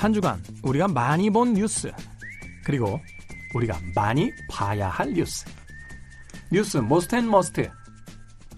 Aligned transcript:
한 0.00 0.14
주간 0.14 0.42
우리가 0.62 0.88
많이 0.88 1.28
본 1.28 1.52
뉴스 1.52 1.92
그리고 2.64 2.98
우리가 3.54 3.78
많이 3.94 4.32
봐야 4.50 4.88
할 4.88 5.12
뉴스 5.12 5.44
뉴스 6.50 6.78
Most 6.78 7.16
and 7.16 7.30
Must 7.30 7.70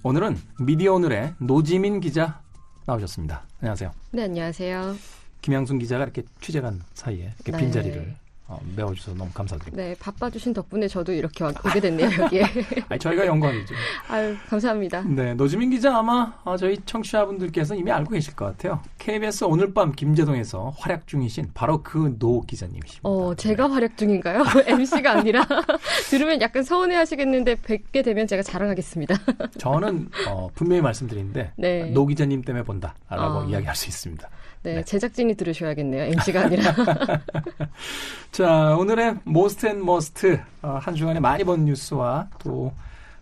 오늘은 0.04 0.38
미디어 0.60 0.94
오늘의 0.94 1.34
노지민 1.40 1.98
기자 1.98 2.40
나오셨습니다. 2.86 3.44
안녕하세요. 3.58 3.90
네, 4.12 4.22
안녕하세요. 4.22 4.94
김양순 5.40 5.80
기자가 5.80 6.04
이렇게 6.04 6.22
취재간 6.40 6.80
사이에 6.94 7.32
이렇게 7.34 7.50
네. 7.50 7.58
빈자리를 7.58 8.14
어, 8.52 8.60
메워주셔서 8.76 9.16
너무 9.16 9.30
감사드립니다. 9.32 9.82
네, 9.82 9.94
바빠주신 9.98 10.52
덕분에 10.52 10.86
저도 10.88 11.12
이렇게 11.12 11.42
와- 11.44 11.52
오게 11.64 11.80
됐네요, 11.80 12.10
여기에. 12.20 12.42
아니, 12.90 12.98
저희가 13.00 13.26
영광이죠. 13.26 13.74
아유, 14.08 14.36
감사합니다. 14.48 15.02
네, 15.02 15.32
노지민 15.34 15.70
기자 15.70 15.96
아마 15.96 16.34
어, 16.44 16.56
저희 16.56 16.76
청취자분들께서 16.84 17.74
이미 17.74 17.90
알고 17.90 18.10
계실 18.12 18.34
것 18.36 18.44
같아요. 18.44 18.80
KBS 18.98 19.44
오늘 19.44 19.72
밤 19.72 19.92
김제동에서 19.92 20.74
활약 20.78 21.06
중이신 21.06 21.50
바로 21.54 21.82
그 21.82 22.12
노 22.18 22.42
기자님이십니다. 22.42 23.08
어, 23.08 23.34
제가 23.34 23.70
활약 23.70 23.96
중인가요? 23.96 24.44
MC가 24.66 25.12
아니라. 25.12 25.46
들으면 26.10 26.40
약간 26.42 26.62
서운해 26.62 26.94
하시겠는데, 26.96 27.54
뵙게 27.56 28.02
되면 28.02 28.26
제가 28.26 28.42
자랑하겠습니다. 28.42 29.14
저는 29.58 30.10
어, 30.28 30.48
분명히 30.54 30.82
말씀드리는데 30.82 31.52
네. 31.56 31.84
노 31.90 32.06
기자님 32.06 32.42
때문에 32.42 32.64
본다라고 32.64 33.40
아. 33.40 33.46
이야기할 33.48 33.74
수 33.74 33.88
있습니다. 33.88 34.28
네, 34.62 34.74
네. 34.76 34.84
제작진이 34.84 35.34
들으셔야겠네요. 35.34 36.04
MC가 36.04 36.42
아니라. 36.42 36.74
자, 38.30 38.76
오늘의 38.76 39.16
Most 39.24 39.66
and 39.66 39.84
Must 39.84 40.40
어, 40.62 40.78
한 40.80 40.94
주간에 40.94 41.20
많이 41.20 41.44
본 41.44 41.64
뉴스와 41.64 42.28
또 42.38 42.72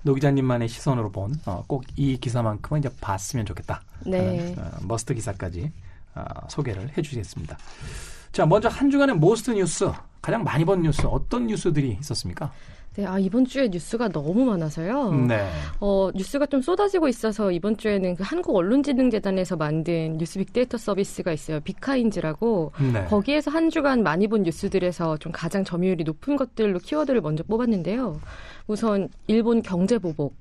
노 0.02 0.14
기자님만의 0.14 0.68
시선으로 0.68 1.10
본 1.12 1.32
꼭 1.68 1.84
이 1.96 2.16
기사만큼은 2.16 2.80
이제 2.80 2.88
봤으면 3.02 3.44
좋겠다. 3.44 3.82
네. 4.06 4.54
어, 4.56 4.70
Must 4.82 5.12
기사까지 5.12 5.70
어, 6.14 6.24
소개를 6.48 6.90
해주시겠습니다. 6.96 7.58
자, 8.32 8.46
먼저 8.46 8.68
한 8.68 8.90
주간의 8.90 9.16
Most 9.16 9.50
뉴스 9.50 9.90
가장 10.22 10.42
많이 10.42 10.64
본 10.64 10.80
뉴스 10.82 11.02
어떤 11.06 11.46
뉴스들이 11.48 11.98
있었습니까? 12.00 12.50
네, 12.96 13.06
아, 13.06 13.20
이번 13.20 13.44
주에 13.44 13.68
뉴스가 13.68 14.08
너무 14.08 14.44
많아서요. 14.44 15.12
네. 15.12 15.48
어, 15.78 16.10
뉴스가 16.12 16.46
좀 16.46 16.60
쏟아지고 16.60 17.06
있어서 17.06 17.52
이번 17.52 17.76
주에는 17.76 18.16
그 18.16 18.24
한국 18.24 18.56
언론진흥재단에서 18.56 19.56
만든 19.56 20.18
뉴스 20.18 20.40
빅데이터 20.40 20.76
서비스가 20.76 21.32
있어요. 21.32 21.60
빅카인즈라고. 21.60 22.72
네. 22.92 23.04
거기에서 23.04 23.52
한 23.52 23.70
주간 23.70 24.02
많이 24.02 24.26
본 24.26 24.42
뉴스들에서 24.42 25.18
좀 25.18 25.30
가장 25.30 25.62
점유율이 25.62 26.02
높은 26.02 26.34
것들로 26.34 26.80
키워드를 26.80 27.20
먼저 27.20 27.44
뽑았는데요. 27.44 28.20
우선 28.66 29.08
일본 29.28 29.62
경제 29.62 29.98
보복, 29.98 30.34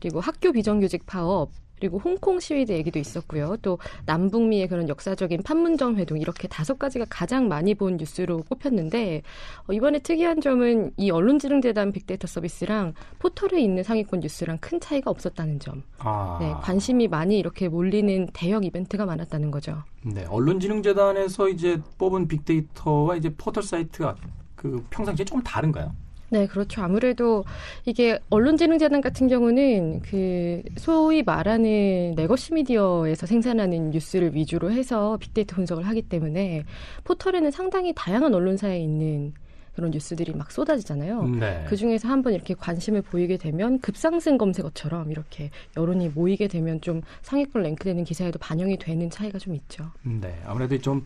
그리고 0.00 0.20
학교 0.20 0.52
비정규직 0.52 1.06
파업, 1.06 1.50
그리고 1.80 1.98
홍콩 1.98 2.38
시위대 2.38 2.76
얘기도 2.76 2.98
있었고요. 2.98 3.56
또 3.62 3.78
남북미의 4.04 4.68
그런 4.68 4.88
역사적인 4.88 5.42
판문점 5.42 5.96
회동 5.96 6.18
이렇게 6.18 6.46
다섯 6.46 6.78
가지가 6.78 7.06
가장 7.08 7.48
많이 7.48 7.74
본 7.74 7.96
뉴스로 7.96 8.42
꼽혔는데 8.42 9.22
어, 9.66 9.72
이번에 9.72 9.98
특이한 10.00 10.42
점은 10.42 10.92
이 10.98 11.10
언론지능재단 11.10 11.92
빅데이터 11.92 12.26
서비스랑 12.26 12.92
포털에 13.18 13.60
있는 13.60 13.82
상위권 13.82 14.20
뉴스랑 14.20 14.58
큰 14.60 14.78
차이가 14.78 15.10
없었다는 15.10 15.58
점. 15.58 15.82
아, 15.98 16.38
네, 16.40 16.52
관심이 16.60 17.08
많이 17.08 17.38
이렇게 17.38 17.68
몰리는 17.68 18.28
대형 18.34 18.62
이벤트가 18.62 19.06
많았다는 19.06 19.50
거죠. 19.50 19.82
네. 20.02 20.26
언론지능재단에서 20.28 21.48
이제 21.48 21.80
뽑은 21.96 22.28
빅데이터와 22.28 23.16
이제 23.16 23.32
포털 23.36 23.62
사이트가 23.62 24.16
그 24.54 24.84
평상시에 24.90 25.24
조금 25.24 25.42
다른가요? 25.42 25.94
네, 26.30 26.46
그렇죠. 26.46 26.82
아무래도 26.82 27.44
이게 27.84 28.18
언론진흥재단 28.30 29.00
같은 29.00 29.28
경우는 29.28 30.00
그 30.00 30.62
소위 30.76 31.22
말하는 31.22 32.14
legacy 32.16 32.54
미디어에서 32.54 33.26
생산하는 33.26 33.90
뉴스를 33.90 34.34
위주로 34.34 34.70
해서 34.70 35.16
빅데이터 35.20 35.56
분석을 35.56 35.86
하기 35.88 36.02
때문에 36.02 36.64
포털에는 37.04 37.50
상당히 37.50 37.92
다양한 37.94 38.34
언론사에 38.34 38.80
있는 38.80 39.32
그런 39.74 39.90
뉴스들이 39.92 40.34
막 40.34 40.50
쏟아지잖아요. 40.50 41.22
네. 41.24 41.64
그 41.68 41.76
중에서 41.76 42.08
한번 42.08 42.34
이렇게 42.34 42.54
관심을 42.54 43.02
보이게 43.02 43.36
되면 43.36 43.78
급상승 43.80 44.36
검색어처럼 44.36 45.10
이렇게 45.10 45.50
여론이 45.76 46.10
모이게 46.10 46.48
되면 46.48 46.80
좀 46.80 47.02
상위권 47.22 47.62
랭크되는 47.62 48.04
기사에도 48.04 48.38
반영이 48.38 48.78
되는 48.78 49.08
차이가 49.10 49.38
좀 49.38 49.54
있죠. 49.54 49.90
네, 50.02 50.34
아무래도 50.44 50.78
좀 50.78 51.04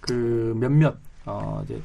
그 0.00 0.54
몇몇 0.58 0.96
어 1.26 1.60
이제 1.64 1.74
어, 1.74 1.80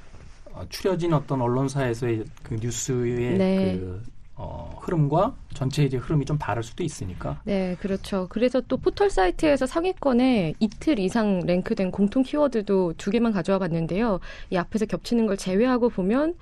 추려진 0.69 1.14
어떤 1.14 1.41
언론사에서의 1.41 2.25
그 2.44 2.56
뉴스의 2.56 3.38
네. 3.38 3.78
그 3.78 4.03
어, 4.36 4.75
흐름과 4.81 5.36
전체 5.53 5.84
이제 5.84 5.97
흐름이 5.97 6.25
좀 6.25 6.38
다를 6.38 6.64
수도 6.64 6.84
있으니까. 6.84 7.40
네, 7.44 7.78
그렇죠. 7.80 8.28
그래서 8.30 8.62
또 8.62 8.78
포털 8.78 9.09
사이트에서 9.09 9.68
상위권에 9.68 10.56
이틀 10.59 10.97
이상 11.00 11.41
랭크된 11.46 11.91
공통 11.91 12.24
키워드도 12.24 12.96
두 12.97 13.12
개만 13.12 13.31
가져와 13.31 13.59
봤는데요. 13.59 14.19
이 14.50 14.58
앞에서 14.58 14.86
겹치는 14.86 15.28
걸 15.28 15.38
제외하고 15.38 15.90
보면 15.90 16.36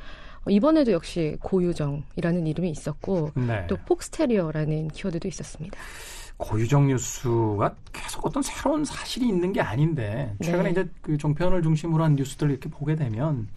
어, 0.45 0.49
이번에도 0.49 0.91
역시 0.93 1.37
고유정이라는 1.41 2.47
이름이 2.47 2.69
있었고 2.69 3.31
네. 3.35 3.67
또 3.67 3.77
폭스테리어라는 3.85 4.87
키워드도 4.89 5.27
있었습니다. 5.27 5.77
고유정 6.37 6.87
뉴스가 6.87 7.75
계속 7.93 8.25
어떤 8.25 8.41
새로운 8.41 8.83
사실이 8.83 9.27
있는 9.27 9.53
게 9.53 9.61
아닌데 9.61 10.33
최근에 10.41 10.63
네. 10.63 10.71
이제 10.71 10.89
그 11.01 11.17
종편을 11.17 11.61
중심으로 11.61 12.03
한 12.03 12.15
뉴스들을 12.15 12.51
이렇게 12.51 12.67
보게 12.67 12.95
되면 12.95 13.47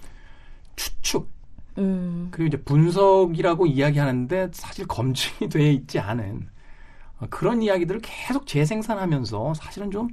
추측. 0.77 1.29
음, 1.79 2.29
그리고 2.31 2.49
이제 2.49 2.63
분석이라고 2.63 3.67
이야기하는데 3.67 4.51
사실 4.53 4.87
검증이 4.87 5.49
돼 5.51 5.73
있지 5.73 5.99
않은 5.99 6.49
어, 7.21 7.27
그런 7.31 7.63
이야기들을 7.63 8.01
계속 8.03 8.47
재생산하면서 8.47 9.55
사실은 9.55 9.91
좀 9.91 10.09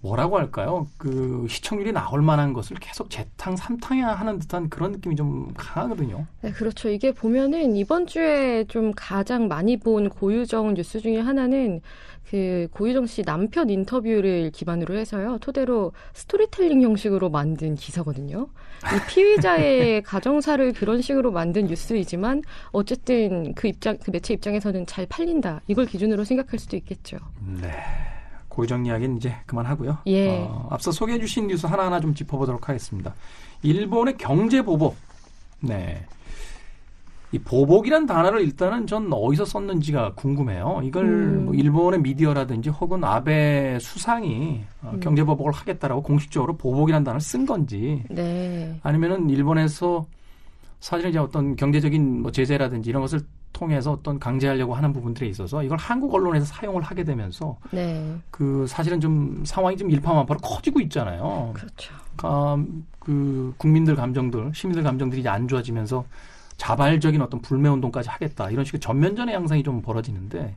뭐라고 0.00 0.38
할까요? 0.38 0.86
그 0.96 1.46
시청률이 1.48 1.92
나올 1.92 2.22
만한 2.22 2.52
것을 2.52 2.76
계속 2.78 3.10
재탕 3.10 3.56
삼탕해야 3.56 4.08
하는 4.08 4.38
듯한 4.38 4.68
그런 4.68 4.92
느낌이 4.92 5.16
좀 5.16 5.52
강하거든요. 5.54 6.26
네, 6.42 6.52
그렇죠. 6.52 6.88
이게 6.88 7.12
보면은 7.12 7.74
이번 7.74 8.06
주에 8.06 8.64
좀 8.68 8.92
가장 8.94 9.48
많이 9.48 9.76
본 9.76 10.08
고유정 10.08 10.74
뉴스 10.74 11.00
중에 11.00 11.18
하나는 11.18 11.80
그 12.30 12.68
고유정 12.72 13.06
씨 13.06 13.22
남편 13.22 13.70
인터뷰를 13.70 14.50
기반으로 14.50 14.94
해서요. 14.96 15.38
토대로 15.40 15.92
스토리텔링 16.12 16.82
형식으로 16.82 17.30
만든 17.30 17.74
기사거든요. 17.74 18.48
이 18.84 19.08
피의자의 19.08 20.02
가정사를 20.02 20.72
그런 20.74 21.00
식으로 21.00 21.32
만든 21.32 21.66
뉴스이지만 21.66 22.42
어쨌든 22.70 23.54
그 23.54 23.66
입장, 23.66 23.96
그 23.98 24.10
매체 24.10 24.34
입장에서는 24.34 24.86
잘 24.86 25.06
팔린다. 25.06 25.62
이걸 25.66 25.86
기준으로 25.86 26.24
생각할 26.24 26.58
수도 26.58 26.76
있겠죠. 26.76 27.16
네. 27.62 27.72
고유정 28.58 28.86
이야기는 28.86 29.18
이제 29.18 29.36
그만하고요. 29.46 29.98
예. 30.06 30.40
어, 30.40 30.66
앞서 30.70 30.90
소개해 30.90 31.20
주신 31.20 31.46
뉴스 31.46 31.66
하나하나 31.66 32.00
좀 32.00 32.12
짚어보도록 32.12 32.68
하겠습니다. 32.68 33.14
일본의 33.62 34.16
경제 34.18 34.62
보복. 34.62 34.96
네. 35.60 36.04
이 37.30 37.38
보복이란 37.38 38.06
단어를 38.06 38.40
일단은 38.40 38.88
전 38.88 39.12
어디서 39.12 39.44
썼는지가 39.44 40.14
궁금해요. 40.14 40.80
이걸 40.82 41.04
음. 41.04 41.44
뭐 41.44 41.54
일본의 41.54 42.00
미디어라든지 42.00 42.70
혹은 42.70 43.04
아베 43.04 43.78
수상이 43.80 44.64
어, 44.82 44.90
음. 44.94 45.00
경제 45.00 45.22
보복을 45.22 45.52
하겠다라고 45.52 46.02
공식적으로 46.02 46.56
보복이란 46.56 47.04
단어를 47.04 47.20
쓴 47.20 47.46
건지 47.46 48.02
네. 48.10 48.76
아니면은 48.82 49.30
일본에서 49.30 50.04
사실 50.80 51.10
이제 51.10 51.18
어떤 51.18 51.54
경제적인 51.54 52.22
뭐 52.22 52.32
제재라든지 52.32 52.90
이런 52.90 53.02
것을 53.02 53.20
통해서 53.58 53.92
어떤 53.92 54.20
강제하려고 54.20 54.74
하는 54.74 54.92
부분들에 54.92 55.26
있어서 55.26 55.64
이걸 55.64 55.76
한국 55.78 56.14
언론에서 56.14 56.46
사용을 56.46 56.80
하게 56.82 57.02
되면서 57.02 57.56
네. 57.72 58.16
그 58.30 58.66
사실은 58.68 59.00
좀 59.00 59.42
상황이 59.44 59.76
좀 59.76 59.90
일파만파로 59.90 60.38
커지고 60.40 60.80
있잖아요. 60.82 61.50
그렇죠. 61.54 61.92
아, 62.22 62.56
그 63.00 63.52
국민들 63.56 63.96
감정들, 63.96 64.52
시민들 64.54 64.84
감정들이 64.84 65.20
이제 65.20 65.28
안 65.28 65.48
좋아지면서 65.48 66.04
자발적인 66.56 67.20
어떤 67.20 67.40
불매 67.40 67.68
운동까지 67.68 68.08
하겠다 68.08 68.50
이런 68.50 68.64
식의 68.64 68.80
전면전의 68.80 69.34
양상이 69.34 69.62
좀 69.62 69.82
벌어지는데 69.82 70.54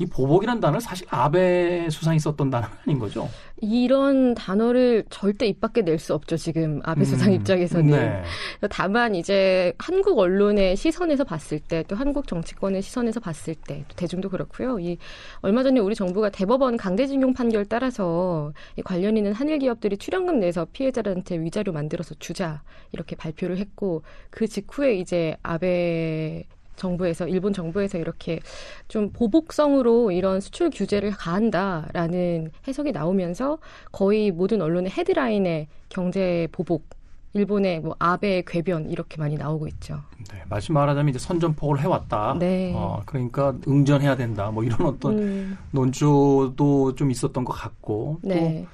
이 0.00 0.06
보복이라는 0.06 0.60
단어를 0.60 0.80
사실 0.80 1.06
아베 1.10 1.88
수상이 1.90 2.18
썼던 2.20 2.50
단어는 2.50 2.74
아닌 2.86 2.98
거죠. 2.98 3.28
이런 3.60 4.34
단어를 4.36 5.04
절대 5.10 5.46
입 5.46 5.60
밖에 5.60 5.82
낼 5.82 5.98
수 5.98 6.14
없죠. 6.14 6.36
지금 6.36 6.80
아베 6.84 7.04
수상 7.04 7.30
음, 7.30 7.34
입장에서는. 7.34 7.90
네. 7.90 8.22
다만 8.70 9.16
이제 9.16 9.72
한국 9.78 10.18
언론의 10.18 10.76
시선에서 10.76 11.24
봤을 11.24 11.58
때 11.58 11.82
또 11.88 11.96
한국 11.96 12.26
정치권의 12.28 12.82
시선에서 12.82 13.18
봤을 13.20 13.54
때또 13.56 13.96
대중도 13.96 14.28
그렇고요. 14.28 14.78
이 14.78 14.98
얼마 15.40 15.62
전에 15.64 15.80
우리 15.80 15.94
정부가 15.94 16.28
대법원 16.30 16.76
강제징용 16.76 17.34
판결 17.34 17.64
따라서 17.64 18.52
이 18.76 18.82
관련 18.82 19.16
있는 19.16 19.32
한일 19.32 19.58
기업들이 19.58 19.96
출연금 19.96 20.38
내서 20.38 20.66
피해자들한테 20.72 21.38
위자료 21.40 21.72
만들어서 21.72 22.14
주자 22.20 22.62
이렇게 22.92 23.16
발표를 23.16 23.58
했고 23.58 24.02
그 24.30 24.46
직후에 24.46 24.94
이제 24.94 25.36
아베 25.42 26.44
정부에서 26.78 27.28
일본 27.28 27.52
정부에서 27.52 27.98
이렇게 27.98 28.40
좀 28.88 29.10
보복성으로 29.10 30.10
이런 30.12 30.40
수출 30.40 30.70
규제를 30.70 31.10
가한다라는 31.10 32.50
해석이 32.66 32.92
나오면서 32.92 33.58
거의 33.92 34.30
모든 34.30 34.62
언론의 34.62 34.92
헤드라인에 34.92 35.68
경제 35.90 36.48
보복 36.52 36.98
일본의 37.34 37.80
뭐 37.80 37.94
아베 37.98 38.42
궤변 38.46 38.88
이렇게 38.88 39.18
많이 39.18 39.36
나오고 39.36 39.68
있죠. 39.68 40.00
네, 40.32 40.42
말씀 40.48 40.74
말하자면 40.74 41.10
이제 41.10 41.18
선전포고를 41.18 41.82
해왔다. 41.82 42.36
네. 42.38 42.72
어, 42.74 43.02
그러니까 43.04 43.54
응전해야 43.66 44.16
된다. 44.16 44.50
뭐 44.50 44.64
이런 44.64 44.86
어떤 44.86 45.18
음, 45.18 45.58
논조도 45.70 46.94
좀 46.94 47.10
있었던 47.10 47.44
것 47.44 47.52
같고 47.52 48.18
네. 48.22 48.66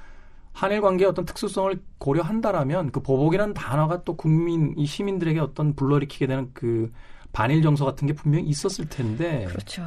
한일 0.53 0.79
관계의 0.79 1.09
어떤 1.09 1.25
특수성을 1.25 1.77
고려한다라면 1.97 2.91
그 2.91 3.01
보복이라는 3.01 3.53
단어가 3.53 4.03
또 4.03 4.15
국민 4.15 4.73
이 4.77 4.85
시민들에게 4.85 5.39
어떤 5.41 5.75
불러일으키게 5.75 6.27
되는 6.27 6.49
그 6.53 6.91
반일 7.35 7.61
정서 7.61 7.83
같은 7.83 8.07
게 8.07 8.13
분명히 8.13 8.45
있었을 8.47 8.87
텐데 8.87 9.45
그렇죠. 9.49 9.85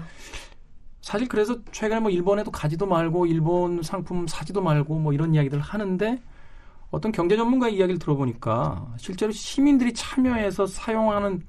사실 1.01 1.27
그래서 1.29 1.57
최근에 1.73 2.01
뭐 2.01 2.11
일본에도 2.11 2.51
가지도 2.51 2.85
말고 2.85 3.25
일본 3.25 3.83
상품 3.83 4.27
사지도 4.27 4.61
말고 4.61 4.99
뭐 4.99 5.15
이런 5.15 5.35
이야기들을 5.35 5.63
하는데 5.63 6.21
어떤 6.91 7.11
경제 7.11 7.37
전문가 7.39 7.71
이야기를 7.71 7.99
들어보니까 7.99 8.93
실제로 8.99 9.33
시민들이 9.33 9.95
참여해서 9.95 10.67
사용하는 10.67 11.43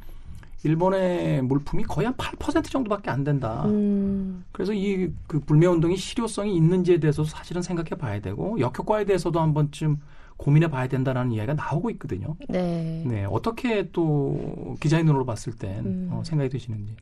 일본의 0.64 1.42
물품이 1.44 1.84
거의 1.84 2.06
한 2.06 2.16
8% 2.16 2.64
정도밖에 2.70 3.10
안 3.10 3.24
된다. 3.26 3.64
음, 3.66 4.44
그래서 4.54 4.74
이 4.74 5.12
그 5.28 5.40
불매 5.42 5.66
운동이 5.66 5.98
실효성이 5.98 6.56
있는지에 6.56 7.00
대해서 7.00 7.26
사실은 7.26 7.62
생각해 7.62 7.90
봐야 7.92 8.22
되고 8.22 8.58
역효과에 8.60 9.04
대해서도 9.06 9.40
한 9.40 9.54
번쯤 9.54 10.00
고민해 10.40 10.70
봐야 10.70 10.88
된다라는 10.88 11.34
이야기가 11.34 11.54
나오고 11.54 11.90
있거든요. 11.92 12.36
네. 12.48 13.04
네, 13.06 13.26
어떻게 13.30 13.90
또 13.92 14.76
기자의 14.80 15.04
눈으로 15.04 15.26
봤을 15.26 15.54
땐 15.54 15.86
음. 15.86 16.10
어, 16.12 16.24
생각이 16.24 16.50
드시는지. 16.50 16.96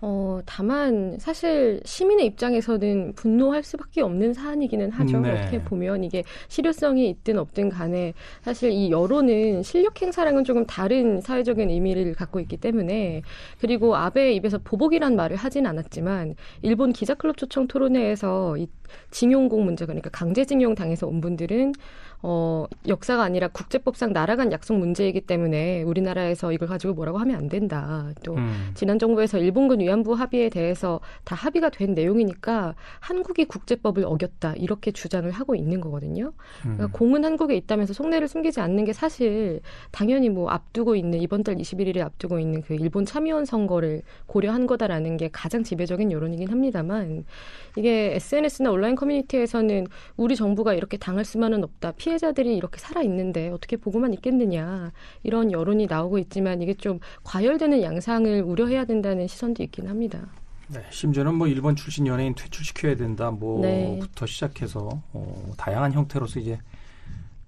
어, 0.00 0.40
다만 0.46 1.16
사실 1.18 1.80
시민의 1.84 2.26
입장에서는 2.26 3.14
분노할 3.14 3.64
수밖에 3.64 4.00
없는 4.00 4.32
사안이기는 4.32 4.92
하죠. 4.92 5.18
네. 5.18 5.32
어떻게 5.32 5.60
보면 5.60 6.04
이게 6.04 6.22
실효성이 6.46 7.10
있든 7.10 7.36
없든 7.38 7.68
간에 7.68 8.14
사실 8.42 8.70
이 8.70 8.90
여론은 8.90 9.64
실력 9.64 10.00
행사랑은 10.00 10.44
조금 10.44 10.64
다른 10.66 11.20
사회적인 11.20 11.68
의미를 11.68 12.14
갖고 12.14 12.38
있기 12.38 12.58
때문에 12.58 13.22
그리고 13.60 13.96
아베의 13.96 14.36
입에서 14.36 14.58
보복이란 14.58 15.16
말을 15.16 15.36
하진 15.36 15.66
않았지만 15.66 16.36
일본 16.62 16.92
기자클럽 16.92 17.36
초청 17.36 17.66
토론회에서 17.66 18.56
이 18.56 18.68
징용공 19.10 19.64
문제 19.64 19.84
그러니까 19.84 20.10
강제징용 20.10 20.76
당해서 20.76 21.08
온 21.08 21.20
분들은 21.20 21.72
어, 22.20 22.66
역사가 22.86 23.22
아니라 23.22 23.48
국제법상 23.48 24.12
나라 24.12 24.34
간 24.34 24.50
약속 24.50 24.76
문제이기 24.76 25.20
때문에 25.22 25.82
우리나라에서 25.82 26.52
이걸 26.52 26.66
가지고 26.68 26.94
뭐라고 26.94 27.18
하면 27.18 27.36
안 27.36 27.48
된다. 27.48 28.12
또 28.24 28.34
음. 28.34 28.70
지난 28.74 28.98
정부에서 28.98 29.38
일본군 29.38 29.80
위안부 29.80 30.14
합의에 30.14 30.48
대해서 30.48 31.00
다 31.24 31.36
합의가 31.36 31.70
된 31.70 31.94
내용이니까 31.94 32.74
한국이 33.00 33.44
국제법을 33.44 34.04
어겼다 34.04 34.54
이렇게 34.54 34.90
주장을 34.90 35.30
하고 35.30 35.54
있는 35.54 35.80
거거든요. 35.80 36.32
음. 36.66 36.74
그러니까 36.74 36.86
공은 36.98 37.24
한국에 37.24 37.54
있다면서 37.56 37.92
속내를 37.92 38.26
숨기지 38.26 38.60
않는 38.60 38.84
게 38.84 38.92
사실 38.92 39.60
당연히 39.92 40.28
뭐 40.28 40.50
앞두고 40.50 40.96
있는 40.96 41.20
이번 41.20 41.44
달 41.44 41.56
21일에 41.56 42.00
앞두고 42.00 42.40
있는 42.40 42.62
그 42.62 42.74
일본 42.74 43.04
참의원 43.04 43.44
선거를 43.44 44.02
고려한 44.26 44.66
거다라는 44.66 45.16
게 45.16 45.28
가장 45.32 45.62
지배적인 45.62 46.10
여론이긴 46.10 46.50
합니다만 46.50 47.24
이게 47.76 48.16
SNS나 48.16 48.72
온라인 48.72 48.96
커뮤니티에서는 48.96 49.86
우리 50.16 50.34
정부가 50.34 50.74
이렇게 50.74 50.96
당할 50.96 51.24
수만은 51.24 51.62
없다. 51.62 51.92
피해자들이 52.08 52.56
이렇게 52.56 52.78
살아 52.78 53.02
있는데 53.02 53.50
어떻게 53.50 53.76
보고만 53.76 54.14
있겠느냐 54.14 54.92
이런 55.22 55.52
여론이 55.52 55.86
나오고 55.86 56.18
있지만 56.18 56.62
이게 56.62 56.72
좀 56.72 57.00
과열되는 57.24 57.82
양상을 57.82 58.42
우려해야 58.42 58.86
된다는 58.86 59.26
시선도 59.26 59.62
있긴 59.62 59.88
합니다. 59.88 60.26
네, 60.68 60.82
심지어는 60.90 61.34
뭐 61.34 61.46
일본 61.46 61.76
출신 61.76 62.06
연예인 62.06 62.34
퇴출시켜야 62.34 62.96
된다 62.96 63.30
네. 63.30 63.36
뭐부터 63.38 64.26
시작해서 64.26 64.88
어, 65.12 65.52
다양한 65.58 65.92
형태로서 65.92 66.40
이제 66.40 66.58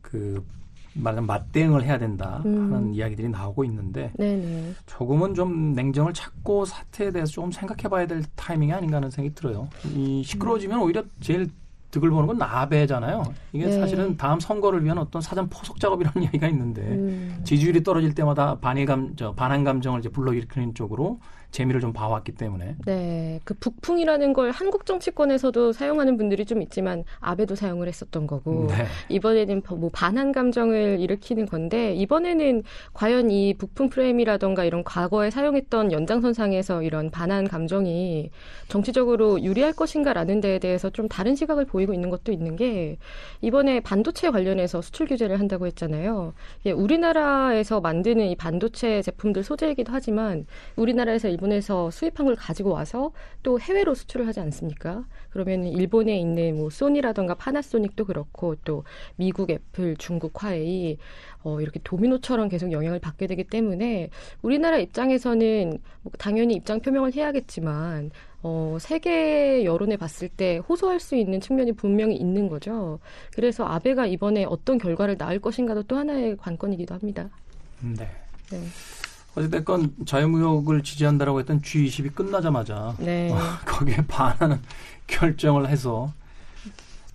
그 0.02 0.44
말하자면 0.92 1.26
맞대응을 1.26 1.84
해야 1.84 1.98
된다 1.98 2.42
음. 2.44 2.74
하는 2.74 2.94
이야기들이 2.94 3.28
나오고 3.28 3.64
있는데 3.64 4.12
네네. 4.18 4.74
조금은 4.86 5.34
좀 5.34 5.72
냉정을 5.72 6.12
찾고 6.12 6.66
사태에 6.66 7.12
대해서 7.12 7.32
조금 7.32 7.52
생각해봐야 7.52 8.06
될 8.06 8.24
타이밍이 8.36 8.72
아닌가 8.72 8.96
하는 8.96 9.10
생각이 9.10 9.34
들어요. 9.34 9.68
이 9.94 10.22
시끄러워지면 10.24 10.80
오히려 10.80 11.04
제일 11.20 11.48
득을 11.90 12.10
보는 12.10 12.26
건 12.26 12.38
나베잖아요. 12.38 13.22
이게 13.52 13.66
네. 13.66 13.72
사실은 13.72 14.16
다음 14.16 14.38
선거를 14.40 14.84
위한 14.84 14.98
어떤 14.98 15.20
사전 15.20 15.48
포석 15.48 15.80
작업이라는 15.80 16.22
이야기가 16.22 16.48
있는데 16.48 16.82
음. 16.82 17.40
지지율이 17.44 17.82
떨어질 17.82 18.14
때마다 18.14 18.58
반일감, 18.60 19.14
저 19.16 19.34
반한 19.34 19.64
감정을 19.64 20.00
이제 20.00 20.08
불러일으키는 20.08 20.74
쪽으로 20.74 21.20
재미를 21.50 21.80
좀 21.80 21.92
봐왔기 21.92 22.32
때문에 22.32 22.76
네, 22.86 23.40
그 23.44 23.54
북풍이라는 23.54 24.32
걸 24.32 24.50
한국 24.50 24.86
정치권에서도 24.86 25.72
사용하는 25.72 26.16
분들이 26.16 26.44
좀 26.44 26.62
있지만 26.62 27.04
아베도 27.20 27.54
사용을 27.54 27.88
했었던 27.88 28.26
거고 28.26 28.68
네. 28.68 28.86
이번에는 29.08 29.62
뭐 29.76 29.90
반한 29.92 30.32
감정을 30.32 31.00
일으키는 31.00 31.46
건데 31.46 31.94
이번에는 31.94 32.62
과연 32.92 33.30
이 33.30 33.54
북풍 33.54 33.90
프레임이라던가 33.90 34.64
이런 34.64 34.84
과거에 34.84 35.30
사용했던 35.30 35.92
연장선상에서 35.92 36.82
이런 36.82 37.10
반한 37.10 37.48
감정이 37.48 38.30
정치적으로 38.68 39.42
유리할 39.42 39.72
것인가라는 39.72 40.40
데에 40.40 40.58
대해서 40.58 40.90
좀 40.90 41.08
다른 41.08 41.34
시각을 41.34 41.64
보이고 41.64 41.92
있는 41.92 42.10
것도 42.10 42.32
있는 42.32 42.56
게 42.56 42.98
이번에 43.40 43.80
반도체 43.80 44.30
관련해서 44.30 44.80
수출 44.80 45.06
규제를 45.06 45.40
한다고 45.40 45.66
했잖아요. 45.66 46.34
예, 46.66 46.72
우리나라에서 46.72 47.80
만드는 47.80 48.26
이 48.28 48.36
반도체 48.36 49.02
제품들 49.02 49.42
소재이기도 49.42 49.92
하지만 49.92 50.46
우리나라에서 50.76 51.28
일본에서 51.40 51.90
수입한 51.90 52.26
걸 52.26 52.36
가지고 52.36 52.70
와서 52.70 53.12
또 53.42 53.58
해외로 53.58 53.94
수출을 53.94 54.26
하지 54.26 54.40
않습니까? 54.40 55.04
그러면 55.30 55.64
일본에 55.64 56.18
있는 56.18 56.56
뭐 56.56 56.70
소니라던가 56.70 57.34
파나소닉도 57.34 58.04
그렇고 58.04 58.54
또 58.64 58.84
미국 59.16 59.50
애플, 59.50 59.96
중국 59.96 60.42
화웨이 60.42 60.98
어, 61.42 61.60
이렇게 61.60 61.80
도미노처럼 61.82 62.48
계속 62.48 62.70
영향을 62.70 62.98
받게 62.98 63.26
되기 63.26 63.44
때문에 63.44 64.10
우리나라 64.42 64.78
입장에서는 64.78 65.78
뭐 66.02 66.12
당연히 66.18 66.54
입장 66.54 66.80
표명을 66.80 67.14
해야겠지만 67.14 68.10
어, 68.42 68.76
세계 68.80 69.64
여론에 69.64 69.96
봤을 69.96 70.28
때 70.28 70.58
호소할 70.58 71.00
수 71.00 71.16
있는 71.16 71.40
측면이 71.40 71.72
분명히 71.72 72.16
있는 72.16 72.48
거죠. 72.48 72.98
그래서 73.34 73.64
아베가 73.64 74.06
이번에 74.06 74.44
어떤 74.44 74.78
결과를 74.78 75.16
낳을 75.18 75.40
것인가도 75.40 75.84
또 75.84 75.96
하나의 75.96 76.36
관건이기도 76.36 76.94
합니다. 76.94 77.28
네. 77.80 78.08
네. 78.50 78.60
어찌됐건 79.34 79.94
자유무역을 80.06 80.82
지지한다라고 80.82 81.40
했던 81.40 81.60
G20이 81.60 82.14
끝나자마자 82.14 82.94
네. 82.98 83.32
거기에 83.64 83.96
반하는 84.08 84.60
결정을 85.06 85.68
해서 85.68 86.12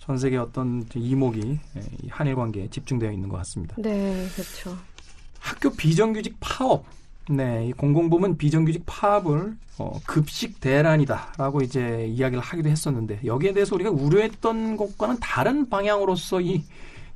전 0.00 0.18
세계 0.18 0.36
어떤 0.36 0.86
이목이 0.94 1.58
예, 1.76 1.80
이 2.02 2.08
한일 2.08 2.36
관계에 2.36 2.68
집중되어 2.70 3.10
있는 3.10 3.28
것 3.28 3.38
같습니다. 3.38 3.74
네, 3.78 4.26
그렇죠. 4.34 4.76
학교 5.40 5.70
비정규직 5.70 6.36
파업. 6.38 6.84
네, 7.28 7.66
이 7.66 7.72
공공부문 7.72 8.36
비정규직 8.36 8.84
파업을 8.86 9.56
어, 9.78 10.00
급식 10.06 10.60
대란이다라고 10.60 11.60
이제 11.62 12.06
이야기를 12.08 12.40
하기도 12.40 12.68
했었는데 12.68 13.20
여기에 13.24 13.52
대해서 13.52 13.74
우리가 13.74 13.90
우려했던 13.90 14.76
것과는 14.76 15.18
다른 15.20 15.68
방향으로서 15.68 16.40
이 16.40 16.62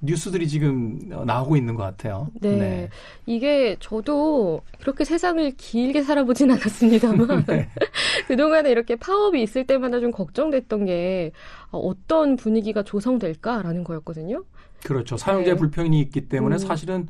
뉴스들이 0.01 0.49
지금 0.49 0.99
어, 1.13 1.25
나오고 1.25 1.57
있는 1.57 1.75
것 1.75 1.83
같아요. 1.83 2.29
네. 2.41 2.89
이게 3.27 3.77
저도 3.81 4.63
그렇게 4.81 5.05
세상을 5.05 5.53
길게 5.57 6.03
살아보진 6.03 6.51
않았습니다만 6.53 7.45
네. 7.47 7.69
그동안에 8.27 8.71
이렇게 8.71 8.97
파업이 8.97 9.43
있을 9.43 9.67
때마다 9.67 10.01
좀 10.01 10.11
걱정됐던 10.11 10.87
게 10.87 11.33
어, 11.71 11.79
어떤 11.79 12.37
분위기가 12.37 12.83
조성될까라는 12.83 13.85
거였거든요. 13.85 14.45
그렇죠. 14.85 15.17
사용자 15.17 15.51
의 15.51 15.55
네. 15.55 15.59
불평이 15.59 16.01
있기 16.01 16.29
때문에 16.29 16.57
음. 16.57 16.59
사실은 16.59 17.09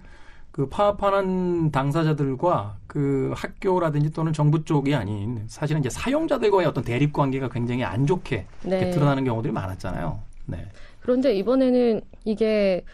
그 0.50 0.68
파업하는 0.68 1.70
당사자들과 1.70 2.78
그 2.88 3.32
학교라든지 3.36 4.10
또는 4.10 4.32
정부 4.32 4.64
쪽이 4.64 4.94
아닌 4.96 5.44
사실은 5.46 5.80
이제 5.80 5.88
사용자들과의 5.90 6.66
어떤 6.66 6.82
대립 6.82 7.12
관계가 7.12 7.48
굉장히 7.50 7.84
안 7.84 8.04
좋게 8.04 8.46
네. 8.64 8.90
드러나는 8.90 9.24
경우들이 9.24 9.52
많았잖아요. 9.52 10.29
네. 10.50 10.66
그런데 11.00 11.34
이번에는 11.34 12.00
이게 12.24 12.84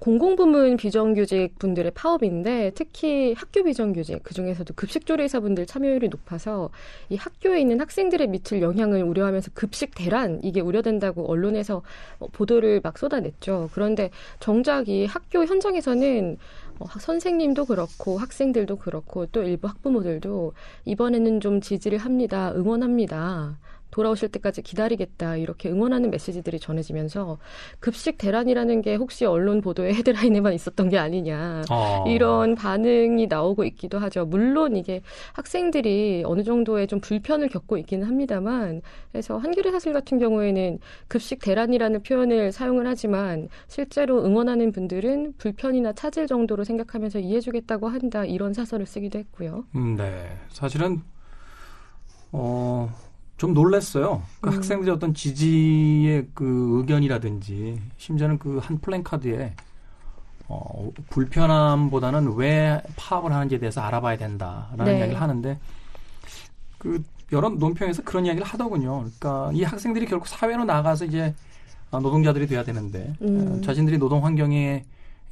공공부문 0.00 0.76
비정규직 0.76 1.58
분들의 1.58 1.92
파업인데 1.92 2.72
특히 2.74 3.34
학교 3.34 3.62
비정규직 3.62 4.22
그 4.22 4.34
중에서도 4.34 4.74
급식조리사 4.74 5.40
분들 5.40 5.64
참여율이 5.66 6.08
높아서 6.08 6.70
이 7.08 7.16
학교에 7.16 7.60
있는 7.60 7.80
학생들의 7.80 8.26
미칠 8.28 8.60
영향을 8.62 9.02
우려하면서 9.02 9.52
급식 9.54 9.94
대란 9.94 10.40
이게 10.42 10.60
우려된다고 10.60 11.30
언론에서 11.30 11.82
어, 12.18 12.26
보도를 12.32 12.80
막 12.82 12.98
쏟아냈죠. 12.98 13.70
그런데 13.72 14.10
정작 14.40 14.88
이 14.88 15.06
학교 15.06 15.44
현장에서는 15.44 16.36
어, 16.80 16.84
학- 16.84 17.00
선생님도 17.00 17.66
그렇고 17.66 18.18
학생들도 18.18 18.76
그렇고 18.76 19.26
또 19.26 19.42
일부 19.42 19.68
학부모들도 19.68 20.52
이번에는 20.84 21.40
좀 21.40 21.60
지지를 21.60 21.98
합니다. 21.98 22.52
응원합니다. 22.54 23.58
돌아오실 23.92 24.30
때까지 24.30 24.62
기다리겠다 24.62 25.36
이렇게 25.36 25.70
응원하는 25.70 26.10
메시지들이 26.10 26.58
전해지면서 26.58 27.38
급식 27.78 28.18
대란이라는 28.18 28.82
게 28.82 28.96
혹시 28.96 29.24
언론 29.24 29.60
보도의 29.60 29.94
헤드라인에만 29.94 30.52
있었던 30.54 30.88
게 30.88 30.98
아니냐 30.98 31.62
어. 31.70 32.04
이런 32.08 32.56
반응이 32.56 33.28
나오고 33.28 33.64
있기도 33.64 33.98
하죠. 34.00 34.24
물론 34.24 34.76
이게 34.76 35.02
학생들이 35.34 36.24
어느 36.26 36.42
정도의 36.42 36.88
좀 36.88 37.00
불편을 37.00 37.48
겪고 37.48 37.78
있기는 37.78 38.06
합니다만 38.06 38.82
그래서 39.12 39.36
한겨레 39.36 39.70
사실 39.70 39.92
같은 39.92 40.18
경우에는 40.18 40.78
급식 41.06 41.40
대란이라는 41.40 42.02
표현을 42.02 42.50
사용을 42.50 42.86
하지만 42.86 43.48
실제로 43.68 44.24
응원하는 44.24 44.72
분들은 44.72 45.34
불편이나 45.36 45.92
차질 45.92 46.26
정도로 46.26 46.64
생각하면서 46.64 47.18
이해해주겠다고 47.18 47.88
한다 47.88 48.24
이런 48.24 48.54
사설을 48.54 48.86
쓰기도 48.86 49.18
했고요. 49.18 49.64
음, 49.76 49.96
네. 49.96 50.38
사실은 50.48 51.02
어 52.32 52.90
좀 53.42 53.54
놀랐어요. 53.54 54.22
그 54.40 54.50
음. 54.50 54.54
학생들의 54.54 54.94
어떤 54.94 55.12
지지의 55.14 56.28
그 56.32 56.76
의견이라든지 56.78 57.80
심지어는 57.96 58.38
그 58.38 58.60
한 58.62 58.78
플랜카드에 58.78 59.54
어, 60.46 60.92
불편함보다는 61.10 62.36
왜 62.36 62.80
파업을 62.94 63.32
하는지에 63.32 63.58
대해서 63.58 63.80
알아봐야 63.80 64.16
된다라는 64.16 64.84
네. 64.84 64.98
이야기를 65.00 65.20
하는데 65.20 65.58
그 66.78 67.02
여러 67.32 67.48
논평에서 67.48 68.04
그런 68.04 68.26
이야기를 68.26 68.46
하더군요. 68.46 68.98
그러니까 68.98 69.50
이 69.54 69.64
학생들이 69.64 70.06
결국 70.06 70.28
사회로 70.28 70.64
나가서 70.64 71.06
이제 71.06 71.34
어, 71.90 71.98
노동자들이 71.98 72.46
돼야 72.46 72.62
되는데 72.62 73.12
음. 73.22 73.58
어, 73.58 73.60
자신들이 73.64 73.98
노동 73.98 74.24
환경에 74.24 74.84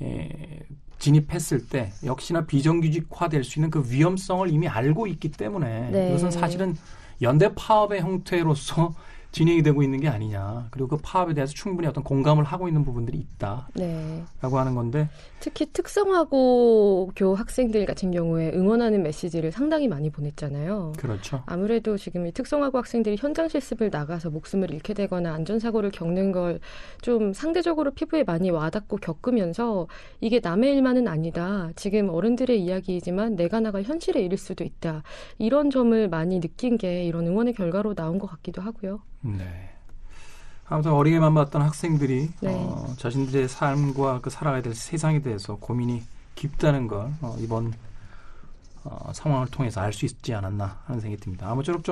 에, 0.03 0.59
진입했을 0.99 1.69
때 1.69 1.93
역시나 2.05 2.45
비정규직화될 2.47 3.45
수 3.45 3.61
있는 3.61 3.71
그 3.71 3.85
위험성을 3.89 4.51
이미 4.51 4.67
알고 4.67 5.07
있기 5.07 5.31
때문에 5.31 5.91
네. 5.91 6.09
이것은 6.09 6.33
사실은 6.33 6.75
연대 7.23 7.55
파업의 7.55 8.01
형태로서 8.01 8.95
진행이 9.33 9.63
되고 9.63 9.83
있는 9.83 10.01
게 10.01 10.09
아니냐. 10.09 10.69
그리고 10.71 10.89
그 10.89 10.97
파업에 11.03 11.35
대해서 11.35 11.53
충분히 11.53 11.87
어떤 11.89 12.03
공감을 12.05 12.45
하고 12.45 12.69
있는 12.69 12.85
부분들이 12.85 13.19
있다라고 13.19 13.65
네. 13.75 14.25
하는 14.41 14.75
건데 14.75 15.09
특히 15.41 15.67
특성화고 15.73 17.13
교 17.15 17.35
학생들 17.35 17.87
같은 17.87 18.11
경우에 18.11 18.53
응원하는 18.55 19.03
메시지를 19.03 19.53
상당히 19.53 19.89
많이 19.89 20.11
보냈잖아요. 20.11 20.93
그렇죠. 20.99 21.43
아무래도 21.47 21.97
지금 21.97 22.27
이 22.27 22.33
특성화고 22.33 22.79
학생들이 22.79 23.17
현장 23.19 23.49
실습을 23.49 23.91
나가서 23.91 24.31
목숨을 24.31 24.73
잃게 24.73 24.95
되거나 24.95 25.33
안전 25.33 25.59
사고를 25.59 25.91
겪는 25.91 26.33
걸 26.33 26.61
좀 27.03 27.33
상대적으로 27.33 27.93
피부에 27.93 28.25
많이 28.25 28.51
와닿고 28.51 28.99
겪으면서 28.99 29.87
이게 30.21 30.41
남의 30.43 30.75
일만은 30.75 31.09
아니다. 31.09 31.71
지금 31.77 32.09
어른들의 32.11 32.61
이야기이지만 32.61 33.37
내가 33.37 33.61
나갈 33.61 33.83
현실의 33.83 34.25
일일 34.25 34.39
수도 34.39 34.65
있다. 34.65 35.03
이런 35.39 35.71
점을 35.71 36.09
많이 36.09 36.41
느낀 36.41 36.77
게 36.77 37.05
이런 37.05 37.27
응원의 37.27 37.55
결과로 37.55 37.95
나온 37.95 38.19
것 38.19 38.27
같기도 38.29 38.63
하고요. 38.63 39.01
네. 39.23 39.71
아무튼 40.67 40.93
어리게만 40.93 41.35
봤던 41.35 41.63
학생들이 41.63 42.31
네. 42.41 42.55
어, 42.55 42.95
자신들의 42.97 43.49
삶과 43.49 44.21
그 44.21 44.31
살아가야 44.31 44.63
될 44.63 44.75
세상에 44.75 45.21
대해서 45.21 45.57
고민이 45.57 46.03
깊다는 46.37 46.87
걸 46.87 47.13
어, 47.21 47.37
이번 47.39 47.73
어, 48.85 49.11
상황을 49.13 49.49
통해서 49.49 49.81
알 49.81 49.93
수 49.93 50.07
있지 50.07 50.33
않았나 50.33 50.81
하는 50.87 51.01
생각이 51.01 51.21
듭니다. 51.21 51.51
아무쪼록 51.51 51.83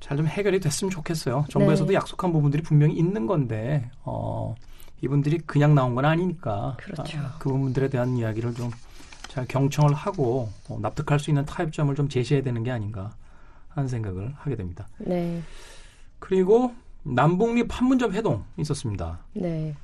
좀잘좀 0.00 0.26
해결이 0.26 0.60
됐으면 0.60 0.90
좋겠어요. 0.90 1.46
정부에서도 1.50 1.88
네. 1.88 1.94
약속한 1.94 2.32
부분들이 2.32 2.62
분명히 2.62 2.94
있는 2.94 3.26
건데 3.26 3.90
어, 4.04 4.54
이분들이 5.02 5.38
그냥 5.38 5.74
나온 5.74 5.94
건 5.94 6.04
아니니까 6.04 6.76
그렇죠. 6.78 7.18
아, 7.18 7.36
그 7.38 7.48
부분들에 7.48 7.88
대한 7.88 8.16
이야기를 8.16 8.54
좀 8.54 8.70
잘 9.32 9.46
경청을 9.46 9.94
하고 9.94 10.50
어, 10.68 10.78
납득할 10.82 11.18
수 11.18 11.30
있는 11.30 11.46
타협점을 11.46 11.94
좀 11.94 12.06
제시해야 12.06 12.42
되는 12.42 12.62
게 12.62 12.70
아닌가 12.70 13.14
하는 13.74 13.88
생각을 13.88 14.32
하게 14.36 14.56
됩니다. 14.56 14.88
네. 14.98 15.40
그리고 16.18 16.72
남북미 17.02 17.66
판문점 17.66 18.12
회동 18.12 18.44
있었습니다. 18.58 19.18
네. 19.34 19.74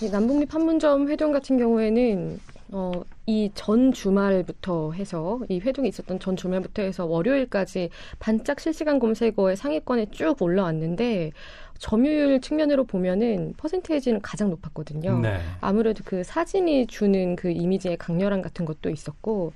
이 0.00 0.10
남북미 0.10 0.46
판문점 0.46 1.08
회동 1.08 1.32
같은 1.32 1.58
경우에는 1.58 2.40
어, 2.72 2.92
이 3.26 3.50
전 3.54 3.92
주말부터 3.92 4.92
해서 4.92 5.40
이 5.48 5.60
회동이 5.60 5.88
있었던 5.88 6.18
전 6.18 6.36
주말부터 6.36 6.82
해서 6.82 7.04
월요일까지 7.04 7.90
반짝 8.18 8.58
실시간 8.58 8.98
검색어의 8.98 9.56
상위권에 9.56 10.06
쭉 10.10 10.40
올라왔는데 10.40 11.32
점유율 11.78 12.40
측면으로 12.40 12.84
보면은 12.84 13.52
퍼센테이지는 13.56 14.20
가장 14.22 14.50
높았거든요. 14.50 15.20
네. 15.20 15.38
아무래도 15.60 16.02
그 16.04 16.24
사진이 16.24 16.86
주는 16.86 17.36
그 17.36 17.50
이미지의 17.50 17.98
강렬함 17.98 18.42
같은 18.42 18.64
것도 18.64 18.90
있었고 18.90 19.52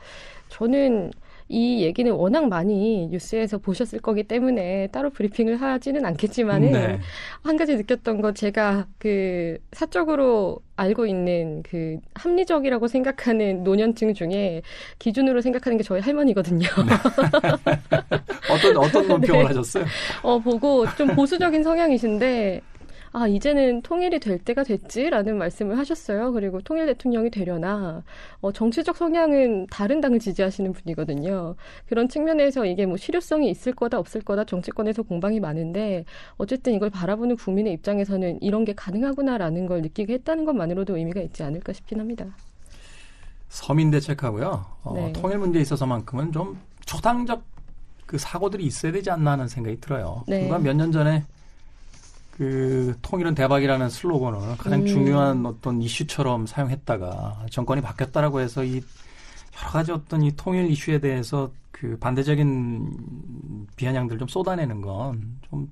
저는 0.49 1.11
이 1.49 1.83
얘기는 1.83 2.11
워낙 2.13 2.47
많이 2.49 3.09
뉴스에서 3.09 3.59
보셨을 3.59 4.01
거기 4.01 4.23
때문에 4.23 4.89
따로 4.89 5.11
브리핑을 5.11 5.61
하지는 5.61 6.05
않겠지만은 6.05 6.73
네. 6.73 7.01
한 7.43 7.57
가지 7.57 7.75
느꼈던 7.77 8.21
건 8.21 8.35
제가 8.35 8.87
그 8.99 9.59
사적으로 9.73 10.61
알고 10.77 11.07
있는 11.07 11.63
그 11.63 11.97
합리적이라고 12.15 12.87
생각하는 12.87 13.65
노년층 13.65 14.15
중에 14.15 14.63
기준으로 14.99 15.41
생각하는 15.41 15.79
게 15.79 15.83
저희 15.83 16.01
할머니거든요. 16.01 16.69
어떤 18.51 18.77
어떤 18.77 19.09
논평을 19.09 19.43
네. 19.43 19.47
하셨어요? 19.47 19.85
어, 20.23 20.39
보고 20.39 20.87
좀 20.97 21.09
보수적인 21.09 21.63
성향이신데, 21.63 22.61
아, 23.19 23.27
이제는 23.27 23.83
통일이 23.83 24.21
될 24.21 24.39
때가 24.39 24.63
됐지라는 24.63 25.39
말씀을 25.39 25.77
하셨어요. 25.77 26.31
그리고 26.33 26.61
통일 26.61 26.87
대통령이 26.87 27.31
되려나, 27.31 28.05
어, 28.41 28.53
정치적 28.53 28.97
성향은 28.97 29.67
다른 29.71 30.01
당을 30.01 30.21
지지하시는 30.21 30.73
분이거든요. 30.73 31.57
그런 31.89 32.09
측면에서 32.09 32.65
이게 32.65 32.87
뭐 32.87 32.97
실효성이 32.97 33.51
있을 33.51 33.73
거다, 33.73 33.99
없을 33.99 34.21
거다, 34.21 34.45
정치권에서 34.45 35.03
공방이 35.03 35.41
많은데, 35.41 36.05
어쨌든 36.37 36.75
이걸 36.75 36.91
바라보는 36.91 37.37
국민의 37.37 37.73
입장에서는 37.73 38.41
이런 38.41 38.65
게 38.65 38.73
가능하구나라는 38.73 39.67
걸 39.67 39.83
느끼게 39.83 40.15
했다는 40.15 40.45
것만으로도 40.45 40.97
의미가 40.97 41.21
있지 41.23 41.43
않을까 41.43 41.73
싶긴 41.73 41.99
합니다. 41.99 42.25
서민 43.49 43.91
대책하고요. 43.91 44.65
어, 44.85 44.95
네. 44.95 45.13
통일 45.13 45.39
문제에 45.39 45.63
있어서만큼은 45.63 46.31
좀 46.31 46.57
초당적 46.87 47.43
그 48.07 48.17
사고들이 48.17 48.65
있어야 48.65 48.93
되지 48.93 49.11
않나 49.11 49.33
하는 49.33 49.49
생각이 49.49 49.81
들어요. 49.81 50.23
네. 50.29 50.43
불과 50.43 50.59
몇년 50.59 50.93
전에 50.93 51.25
그 52.39 52.97
통일은 53.03 53.35
대박이라는 53.35 53.91
슬로건을 53.91 54.57
가장 54.59 54.81
음. 54.83 54.87
중요한 54.87 55.45
어떤 55.45 55.83
이슈처럼 55.83 56.47
사용했다가 56.47 57.47
정권이 57.51 57.83
바뀌었다라고 57.83 58.41
해서 58.41 58.65
이 58.65 58.81
여러 59.61 59.71
가지 59.73 59.93
어떤 59.93 60.23
이 60.23 60.35
통일 60.37 60.71
이슈에 60.71 61.01
대해서 61.01 61.51
그 61.73 61.99
반대적인 61.99 63.67
비아냥들 63.77 64.19
좀 64.19 64.29
쏟아내는 64.29 64.81
건 64.81 65.39
좀 65.51 65.69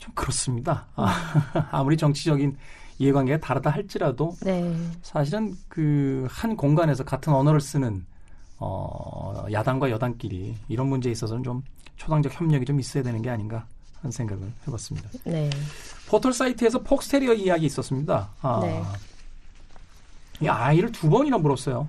좀 0.00 0.14
그렇습니다. 0.14 0.86
아, 0.96 1.14
아무리 1.70 1.96
정치적인 1.96 2.56
이해관계가 2.98 3.38
다르다 3.40 3.68
할지라도 3.70 4.34
네. 4.42 4.74
사실은 5.02 5.54
그 5.68 6.26
한 6.30 6.56
공간에서 6.56 7.04
같은 7.04 7.32
언어를 7.34 7.60
쓰는 7.60 8.04
어, 8.58 9.44
야당과 9.52 9.90
여당끼리 9.90 10.54
이런 10.68 10.88
문제에 10.88 11.12
있어서는 11.12 11.42
좀 11.42 11.62
초당적 11.96 12.38
협력이 12.38 12.64
좀 12.64 12.80
있어야 12.80 13.02
되는 13.02 13.20
게 13.20 13.28
아닌가 13.30 13.66
하는 14.02 14.12
생각을 14.12 14.42
해봤습니다. 14.66 15.08
네. 15.24 15.50
포털 16.08 16.32
사이트에서 16.32 16.80
폭스테리어 16.80 17.34
이야기 17.34 17.66
있었습니다. 17.66 18.30
아, 18.42 18.60
네. 18.62 18.82
이 20.42 20.48
아이를 20.48 20.90
두 20.92 21.08
번이나 21.10 21.38
물었어요. 21.38 21.88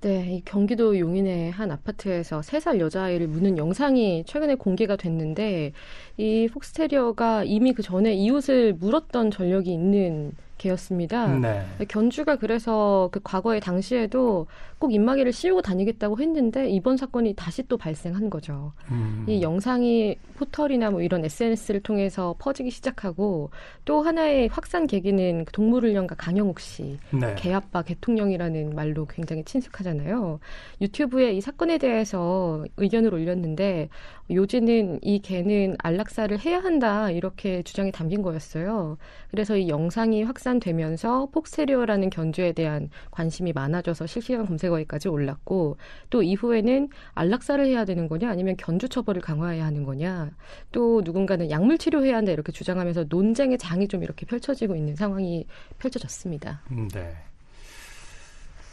네, 0.00 0.34
이 0.34 0.42
경기도 0.44 0.98
용인의 0.98 1.52
한 1.52 1.70
아파트에서 1.70 2.42
세 2.42 2.58
살 2.58 2.80
여자아이를 2.80 3.28
무는 3.28 3.56
영상이 3.56 4.24
최근에 4.26 4.56
공개가 4.56 4.96
됐는데 4.96 5.72
이 6.16 6.48
폭스테리어가 6.52 7.44
이미 7.44 7.72
그 7.72 7.82
전에 7.82 8.12
이웃을 8.14 8.72
물었던 8.74 9.30
전력이 9.30 9.72
있는 9.72 10.32
개였습니다. 10.58 11.28
네. 11.38 11.64
견주가 11.88 12.34
그래서 12.36 13.08
그 13.12 13.20
과거에 13.22 13.60
당시에도 13.60 14.46
꼭 14.82 14.92
입마개를 14.92 15.32
씌우고 15.32 15.62
다니겠다고 15.62 16.18
했는데 16.18 16.68
이번 16.68 16.96
사건이 16.96 17.34
다시 17.34 17.62
또 17.68 17.76
발생한 17.76 18.30
거죠. 18.30 18.72
음, 18.90 19.24
이 19.28 19.40
영상이 19.40 20.16
포털이나 20.34 20.90
뭐 20.90 21.00
이런 21.02 21.24
SNS를 21.24 21.84
통해서 21.84 22.34
퍼지기 22.40 22.72
시작하고 22.72 23.50
또 23.84 24.02
하나의 24.02 24.48
확산 24.48 24.88
계기는 24.88 25.44
그 25.44 25.52
동물훈련가 25.52 26.16
강영욱 26.16 26.58
씨 26.58 26.98
네. 27.12 27.36
개아빠 27.36 27.82
개통령이라는 27.82 28.74
말로 28.74 29.06
굉장히 29.06 29.44
친숙하잖아요. 29.44 30.40
유튜브에 30.80 31.32
이 31.32 31.40
사건에 31.40 31.78
대해서 31.78 32.64
의견을 32.76 33.14
올렸는데 33.14 33.88
요지는 34.32 34.98
이 35.02 35.20
개는 35.20 35.76
안락사를 35.78 36.36
해야 36.40 36.58
한다 36.58 37.10
이렇게 37.10 37.62
주장이 37.62 37.92
담긴 37.92 38.22
거였어요. 38.22 38.96
그래서 39.30 39.56
이 39.56 39.68
영상이 39.68 40.24
확산되면서 40.24 41.28
폭스테리어라는 41.32 42.10
견주에 42.10 42.52
대한 42.52 42.90
관심이 43.12 43.52
많아져서 43.52 44.06
실시간 44.06 44.46
검색 44.46 44.71
어에까지 44.72 45.08
올랐고 45.08 45.76
또 46.10 46.22
이후에는 46.22 46.88
안락사를 47.14 47.64
해야 47.66 47.84
되는 47.84 48.08
거냐 48.08 48.28
아니면 48.30 48.56
견주 48.56 48.88
처벌을 48.88 49.20
강화해야 49.20 49.64
하는 49.64 49.84
거냐 49.84 50.30
또 50.72 51.02
누군가는 51.04 51.50
약물 51.50 51.78
치료해야 51.78 52.16
한다 52.16 52.32
이렇게 52.32 52.52
주장하면서 52.52 53.06
논쟁의 53.08 53.58
장이 53.58 53.88
좀 53.88 54.02
이렇게 54.02 54.26
펼쳐지고 54.26 54.74
있는 54.76 54.96
상황이 54.96 55.46
펼쳐졌습니다. 55.78 56.62
음, 56.70 56.88
네. 56.88 57.14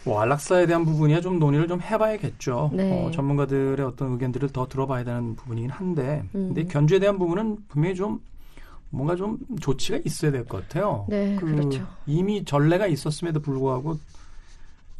뭐 0.06 0.22
안락사에 0.22 0.66
대한 0.66 0.86
부분이야 0.86 1.22
좀 1.22 1.40
논의를 1.40 1.68
좀 1.68 1.82
해봐야겠죠. 1.82 2.72
네. 2.74 3.06
어, 3.06 3.12
전문가들의 3.12 3.86
어떤 3.86 4.14
의견들을 4.14 4.50
더 4.50 4.68
들어봐야 4.68 5.04
되는 5.04 5.36
부분이긴 5.36 5.70
한데, 5.70 6.24
음. 6.36 6.54
근데 6.54 6.64
견주에 6.64 7.00
대한 7.00 7.20
부분은 7.20 7.58
분명히 7.68 7.96
좀 7.96 8.22
뭔가 8.90 9.16
좀 9.16 9.38
조치가 9.60 10.00
있어야 10.06 10.32
될 10.32 10.46
것 10.46 10.62
같아요. 10.62 11.06
네, 11.10 11.36
그 11.40 11.46
그렇죠. 11.46 11.86
이미 12.08 12.44
전례가 12.46 12.88
있었음에도 12.88 13.40
불구하고 13.42 13.98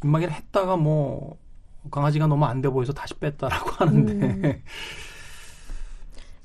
입마개를 0.04 0.34
했다가 0.34 0.76
뭐 0.76 1.38
강아지가 1.90 2.26
너무 2.26 2.44
안 2.44 2.60
돼 2.62 2.68
보여서 2.68 2.92
다시 2.92 3.14
뺐다라고 3.14 3.70
하는데, 3.70 4.12
음. 4.12 4.62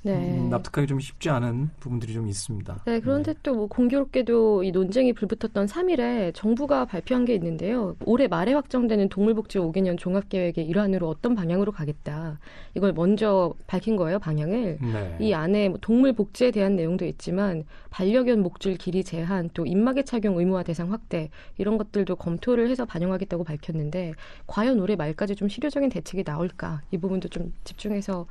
네. 0.06 0.38
음, 0.38 0.50
납득하기 0.52 0.86
좀 0.88 1.00
쉽지 1.00 1.30
않은 1.32 1.72
부분들이 1.80 2.14
좀 2.14 2.28
있습니다. 2.28 2.84
네, 2.86 3.00
그런데 3.00 3.34
또뭐 3.42 3.66
공교롭게도 3.66 4.64
이 4.64 4.72
논쟁이 4.72 5.14
불붙었던 5.14 5.66
3일에 5.66 6.32
정부가 6.36 6.86
발표한 6.86 7.26
게 7.26 7.34
있는데요. 7.34 7.96
올해 8.06 8.28
말에 8.28 8.54
확정되는 8.54 9.10
동물복지 9.10 9.58
5개년 9.58 9.98
종합계획의 9.98 10.68
일환으로 10.68 11.10
어떤 11.10 11.34
방향으로 11.34 11.72
가겠다. 11.72 12.38
이걸 12.76 12.94
먼저 12.94 13.56
밝힌 13.66 13.96
거예요, 13.96 14.20
방향을. 14.20 14.78
네. 14.80 15.18
이 15.20 15.34
안에 15.34 15.70
뭐 15.70 15.80
동물 15.82 16.14
복지에 16.14 16.52
대한 16.52 16.76
내용도 16.76 17.06
있지만 17.06 17.64
반려견 17.90 18.44
목줄 18.44 18.76
길이 18.76 19.04
제한, 19.04 19.50
또 19.56 19.66
입마개 19.66 20.04
착용 20.04 20.38
의무화 20.38 20.62
대상 20.62 20.92
확대 20.92 21.30
이런 21.58 21.80
것들도 21.80 22.16
검토를 22.18 22.70
해서 22.70 22.86
반영하겠다고 22.86 23.44
밝혔는데 23.44 24.14
과연 24.46 24.80
올해 24.80 24.96
말까지 24.96 25.36
좀 25.36 25.50
실효적인 25.50 25.90
대책이 25.90 26.24
나올까 26.24 26.82
이 26.92 26.98
부분도 26.98 27.30
좀 27.30 27.54
집중해서 27.64 28.28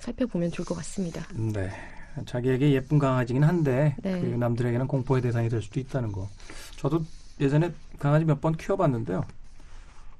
살펴보면 0.00 0.50
좋을 0.50 0.66
것 0.66 0.74
같습니다. 0.76 1.22
네. 1.34 1.70
자기에게 2.26 2.72
예쁜 2.72 2.98
강아지긴 2.98 3.44
한데 3.44 3.94
네. 4.02 4.20
그 4.20 4.26
남들에게는 4.26 4.86
공포의 4.88 5.22
대상이 5.22 5.48
될 5.48 5.62
수도 5.62 5.78
있다는 5.80 6.10
거. 6.12 6.28
저도 6.76 7.02
예전에 7.40 7.72
강아지 7.98 8.24
몇 8.24 8.40
번 8.40 8.56
키워봤는데요. 8.56 9.24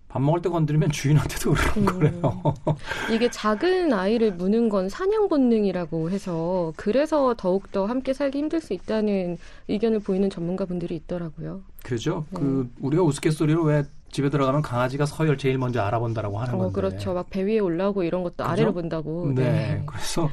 밥 0.08 0.20
먹을 0.22 0.42
때 0.42 0.48
건드리면 0.48 0.90
주인한테도 0.90 1.52
그러는 1.52 1.78
음. 1.78 1.86
거래요. 1.86 2.42
이게 3.12 3.30
작은 3.30 3.92
아이를 3.92 4.32
무는 4.34 4.68
건 4.68 4.88
사냥 4.88 5.28
본능이라고 5.28 6.10
해서 6.10 6.72
그래서 6.76 7.34
더욱더 7.38 7.86
함께 7.86 8.12
살기 8.12 8.38
힘들 8.38 8.60
수 8.60 8.72
있다는 8.72 9.38
의견을 9.68 10.00
보이는 10.00 10.28
전문가분들이 10.28 10.96
있더라고요. 10.96 11.62
그죠? 11.84 12.24
네. 12.30 12.40
그 12.40 12.70
우리가 12.80 13.02
우스갯소리로 13.04 13.62
왜 13.64 13.84
집에 14.10 14.28
들어가면 14.30 14.62
강아지가 14.62 15.06
서열 15.06 15.38
제일 15.38 15.58
먼저 15.58 15.80
알아본다라고 15.82 16.38
하는 16.38 16.58
건데. 16.58 16.66
어, 16.66 16.72
그렇죠. 16.72 17.14
막 17.14 17.28
배 17.30 17.42
위에 17.44 17.58
올라오고 17.60 18.02
이런 18.02 18.22
것도 18.22 18.36
그죠? 18.38 18.48
아래로 18.48 18.72
본다고. 18.74 19.32
네. 19.34 19.82
그래서 19.86 20.28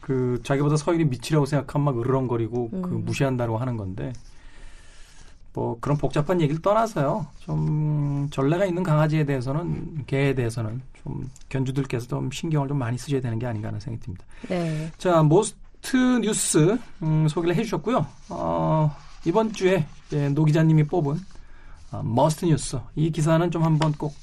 그 0.00 0.40
자기보다 0.42 0.76
서열이 0.76 1.04
밑이라고 1.06 1.46
생각하면 1.46 1.84
막 1.84 1.98
으르렁거리고 2.00 2.70
그 2.70 2.76
음. 2.76 3.04
무시한다고 3.04 3.56
하는 3.58 3.76
건데 3.76 4.12
뭐 5.54 5.76
그런 5.80 5.96
복잡한 5.98 6.40
얘기를 6.40 6.60
떠나서요. 6.62 7.26
좀 7.40 8.28
전례가 8.30 8.64
있는 8.66 8.82
강아지에 8.82 9.24
대해서는 9.24 10.04
개에 10.06 10.34
대해서는 10.34 10.80
좀 11.02 11.28
견주들께서 11.48 12.06
좀 12.06 12.30
신경을 12.30 12.68
좀 12.68 12.78
많이 12.78 12.96
쓰셔야 12.98 13.20
되는 13.20 13.38
게 13.38 13.46
아닌가 13.46 13.68
하는 13.68 13.80
생각이 13.80 14.04
듭니다. 14.04 14.24
네. 14.48 14.90
자, 14.98 15.22
Most 15.22 15.96
뉴스 16.20 16.78
음, 17.02 17.26
소개를 17.28 17.56
해주셨고요. 17.56 18.06
어, 18.28 18.94
이번 19.24 19.52
주에 19.52 19.84
이제 20.06 20.28
노 20.28 20.44
기자님이 20.44 20.84
뽑은 20.84 21.12
어, 21.12 21.16
Must 22.02 22.44
뉴스 22.46 22.78
이 22.96 23.10
기사는 23.10 23.50
좀 23.50 23.62
한번 23.62 23.92
꼭 23.92 24.14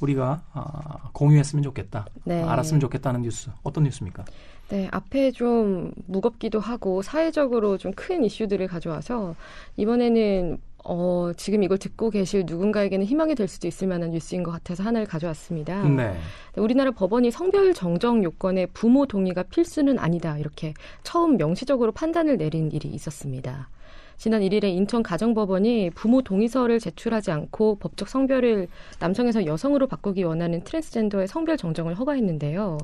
우리가 0.00 0.42
아, 0.52 1.08
공유했으면 1.12 1.62
좋겠다. 1.62 2.06
네. 2.24 2.42
알았으면 2.42 2.80
좋겠다는 2.80 3.22
뉴스 3.22 3.50
어떤 3.62 3.84
뉴스입니까? 3.84 4.24
네, 4.68 4.88
앞에 4.90 5.30
좀 5.30 5.92
무겁기도 6.06 6.58
하고 6.58 7.02
사회적으로 7.02 7.78
좀 7.78 7.92
큰 7.94 8.24
이슈들을 8.24 8.66
가져와서 8.66 9.36
이번에는 9.76 10.58
어, 10.86 11.30
지금 11.36 11.62
이걸 11.62 11.78
듣고 11.78 12.10
계실 12.10 12.44
누군가에게는 12.46 13.06
희망이 13.06 13.34
될 13.34 13.48
수도 13.48 13.66
있을 13.68 13.88
만한 13.88 14.10
뉴스인 14.10 14.42
것 14.42 14.50
같아서 14.50 14.82
하나를 14.82 15.06
가져왔습니다. 15.06 15.82
네. 15.84 16.12
네, 16.54 16.60
우리나라 16.60 16.90
법원이 16.90 17.30
성별 17.30 17.72
정정 17.72 18.22
요건에 18.24 18.66
부모 18.66 19.06
동의가 19.06 19.44
필수는 19.44 19.98
아니다. 19.98 20.36
이렇게 20.38 20.74
처음 21.02 21.36
명시적으로 21.38 21.92
판단을 21.92 22.36
내린 22.36 22.70
일이 22.72 22.88
있었습니다. 22.88 23.68
지난 24.16 24.42
1일에 24.42 24.64
인천 24.64 25.02
가정법원이 25.02 25.90
부모 25.94 26.22
동의서를 26.22 26.78
제출하지 26.78 27.30
않고 27.30 27.76
법적 27.78 28.08
성별을 28.08 28.68
남성에서 29.00 29.46
여성으로 29.46 29.86
바꾸기 29.86 30.22
원하는 30.22 30.62
트랜스젠더의 30.64 31.28
성별 31.28 31.56
정정을 31.56 31.94
허가했는데요. 31.94 32.78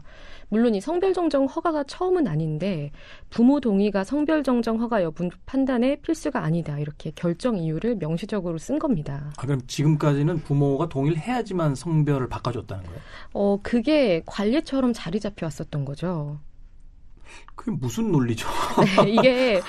물론 0.49 0.75
이 0.75 0.81
성별 0.81 1.15
정정 1.15 1.47
허가가 1.47 1.85
처음은 1.85 2.27
아닌데 2.27 2.91
부모 3.31 3.61
동의가 3.61 4.05
성별 4.05 4.43
정정 4.43 4.81
허가 4.81 5.03
여부 5.03 5.29
판단에 5.47 5.97
필수가 5.97 6.43
아니다. 6.43 6.79
이렇게 6.79 7.13
결정 7.15 7.57
이유를 7.57 7.97
명시적으로 7.97 8.59
쓴 8.59 8.79
겁니다. 8.79 9.33
아, 9.37 9.43
그럼 9.43 9.61
지금까지는 9.67 10.39
부모가 10.43 10.89
동의를 10.89 11.19
해야지만 11.19 11.75
성별을 11.75 12.29
바꿔줬다는 12.29 12.85
거예요? 12.85 13.01
어, 13.33 13.59
그게 13.63 14.23
관례처럼 14.27 14.93
자리 14.93 15.21
잡혀 15.21 15.47
왔었던 15.47 15.85
거죠. 15.85 16.39
그게 17.61 17.73
무슨 17.73 18.11
논리죠? 18.11 18.49
네, 19.05 19.11
이게 19.13 19.61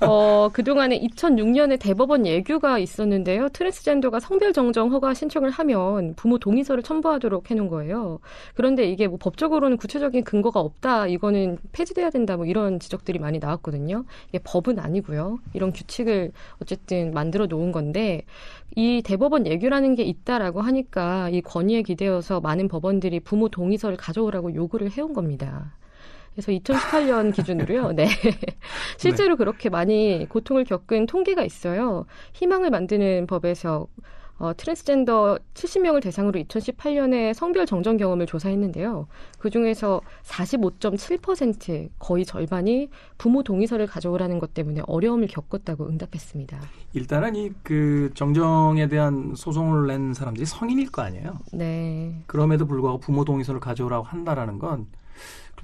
어 0.00 0.48
그동안에 0.52 0.98
2006년에 1.00 1.78
대법원 1.78 2.26
예규가 2.26 2.78
있었는데요. 2.80 3.48
트랜스젠더가 3.50 4.18
성별 4.18 4.52
정정 4.52 4.90
허가 4.90 5.14
신청을 5.14 5.50
하면 5.50 6.14
부모 6.16 6.38
동의서를 6.38 6.82
첨부하도록 6.82 7.48
해놓은 7.48 7.68
거예요. 7.68 8.18
그런데 8.54 8.90
이게 8.90 9.06
뭐 9.06 9.16
법적으로는 9.18 9.76
구체적인 9.76 10.24
근거가 10.24 10.58
없다. 10.58 11.06
이거는 11.06 11.58
폐지돼야 11.70 12.10
된다. 12.10 12.36
뭐 12.36 12.46
이런 12.46 12.80
지적들이 12.80 13.20
많이 13.20 13.38
나왔거든요. 13.38 14.04
이게 14.28 14.40
법은 14.42 14.80
아니고요. 14.80 15.38
이런 15.54 15.72
규칙을 15.72 16.32
어쨌든 16.60 17.12
만들어 17.12 17.46
놓은 17.46 17.70
건데 17.70 18.22
이 18.74 19.02
대법원 19.04 19.46
예규라는 19.46 19.94
게 19.94 20.02
있다라고 20.02 20.62
하니까 20.62 21.30
이 21.30 21.40
권위에 21.42 21.82
기대어서 21.82 22.40
많은 22.40 22.66
법원들이 22.66 23.20
부모 23.20 23.48
동의서를 23.48 23.96
가져오라고 23.96 24.54
요구를 24.54 24.90
해온 24.90 25.12
겁니다. 25.12 25.72
그래서 26.36 26.52
2018년 26.52 27.32
기준으로요. 27.34 27.92
네. 27.92 28.08
실제로 28.98 29.36
그렇게 29.36 29.70
많이 29.70 30.26
고통을 30.28 30.64
겪은 30.64 31.06
통계가 31.06 31.42
있어요. 31.42 32.04
희망을 32.34 32.68
만드는 32.68 33.26
법에서 33.26 33.86
어, 34.38 34.52
트랜스젠더 34.54 35.38
70명을 35.54 36.02
대상으로 36.02 36.38
2018년에 36.40 37.32
성별 37.32 37.64
정정 37.64 37.96
경험을 37.96 38.26
조사했는데요. 38.26 39.06
그 39.38 39.48
중에서 39.48 40.02
45.7% 40.24 41.88
거의 41.98 42.26
절반이 42.26 42.90
부모 43.16 43.42
동의서를 43.42 43.86
가져오라는 43.86 44.38
것 44.38 44.52
때문에 44.52 44.82
어려움을 44.86 45.28
겪었다고 45.28 45.88
응답했습니다. 45.88 46.60
일단은 46.92 47.34
이 47.34 47.50
그 47.62 48.10
정정에 48.14 48.88
대한 48.88 49.32
소송을 49.34 49.86
낸 49.86 50.12
사람들이 50.12 50.44
성인일 50.44 50.90
거 50.90 51.00
아니에요? 51.00 51.38
네. 51.54 52.22
그럼에도 52.26 52.66
불구하고 52.66 52.98
부모 52.98 53.24
동의서를 53.24 53.58
가져오라고 53.60 54.04
한다라는 54.04 54.58
건 54.58 54.86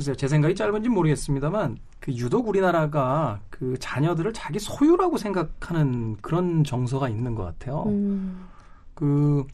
글쎄요 0.03 0.17
제 0.17 0.27
생각이 0.27 0.55
짧은지 0.57 0.89
모르겠습니다만 0.89 1.79
그 2.01 2.13
유독 2.15 2.49
우리나라가 2.49 3.39
그 3.51 3.77
자녀들을 3.79 4.33
자기 4.33 4.59
소유라고 4.59 5.17
생각하는 5.17 6.17
그런 6.21 6.65
정서가 6.65 7.09
있는 7.09 7.37
것 7.37 7.45
같아요. 7.45 7.85
음, 7.87 8.49
그, 8.95 9.47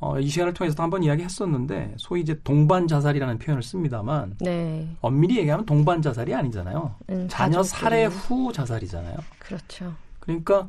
어, 0.00 0.18
이 0.18 0.28
시간을 0.28 0.54
통해서도 0.54 0.82
한번 0.82 1.02
이야기 1.02 1.22
했었는데, 1.22 1.94
소위 1.98 2.22
이제 2.22 2.40
동반 2.42 2.88
자살이라는 2.88 3.38
표현을 3.38 3.62
씁니다만, 3.62 4.36
네. 4.40 4.88
엄밀히 5.02 5.36
얘기하면 5.40 5.66
동반 5.66 6.00
자살이 6.00 6.34
아니잖아요. 6.34 6.94
음, 7.10 7.28
자녀 7.28 7.58
가족들이. 7.58 7.80
살해 7.80 8.04
후 8.06 8.50
자살이잖아요. 8.50 9.16
그렇죠. 9.38 9.92
그러니까, 10.20 10.68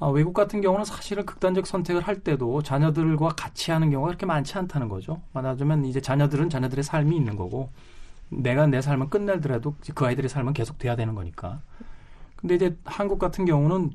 아, 0.00 0.08
외국 0.08 0.34
같은 0.34 0.60
경우는 0.60 0.84
사실은 0.84 1.24
극단적 1.24 1.68
선택을 1.68 2.02
할 2.02 2.18
때도 2.24 2.62
자녀들과 2.62 3.28
같이 3.30 3.70
하는 3.70 3.90
경우가 3.90 4.08
그렇게 4.08 4.26
많지 4.26 4.58
않다는 4.58 4.88
거죠. 4.88 5.22
말하자면 5.32 5.84
이제 5.84 6.00
자녀들은 6.00 6.50
자녀들의 6.50 6.82
삶이 6.82 7.16
있는 7.16 7.36
거고, 7.36 7.70
내가 8.28 8.66
내 8.66 8.80
삶을 8.80 9.08
끝내더라도 9.08 9.74
그 9.94 10.06
아이들의 10.06 10.28
삶은 10.28 10.52
계속 10.52 10.78
돼야 10.78 10.96
되는 10.96 11.14
거니까. 11.14 11.60
근데 12.36 12.54
이제 12.56 12.76
한국 12.84 13.18
같은 13.18 13.44
경우는 13.44 13.92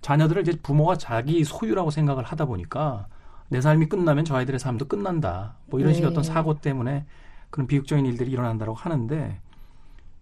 자녀들을 0.00 0.42
이제 0.42 0.58
부모가 0.62 0.96
자기 0.96 1.44
소유라고 1.44 1.90
생각을 1.90 2.24
하다 2.24 2.46
보니까 2.46 3.06
내 3.48 3.60
삶이 3.60 3.88
끝나면 3.88 4.24
저 4.24 4.36
아이들의 4.36 4.58
삶도 4.58 4.88
끝난다. 4.88 5.56
뭐 5.66 5.80
이런 5.80 5.94
식의 5.94 6.08
네. 6.08 6.12
어떤 6.12 6.24
사고 6.24 6.60
때문에 6.60 7.06
그런 7.50 7.66
비극적인 7.66 8.06
일들이 8.06 8.30
일어난다고 8.30 8.74
하는데 8.74 9.40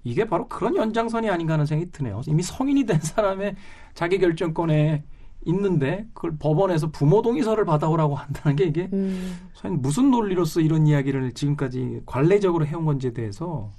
이게 0.03 0.25
바로 0.25 0.49
그런 0.49 0.77
연장선이 0.77 1.31
아닌가 1.31 1.55
하는 1.55 1.67
생각이 1.67 1.93
드네요. 1.93 2.23
이미 2.27 2.43
성인이 2.43 2.85
된 2.87 3.01
사람의 3.01 3.57
자기 3.95 4.19
결정권에 4.19 5.05
있는데 5.47 6.07
그걸 6.13 6.37
법원에서 6.39 6.91
부모 6.91 7.23
동의서를 7.23 7.65
받아오라고 7.65 8.15
한다는 8.15 8.57
게 8.57 8.65
이게 8.65 8.89
음, 8.93 9.39
무슨 9.71 10.11
논리로서 10.11 10.61
이런 10.61 10.87
이야기를 10.87 11.33
지금까지 11.33 12.03
관례적으로 12.07 12.67
해온 12.67 12.85
건지에 12.85 13.13
대해서 13.13 13.73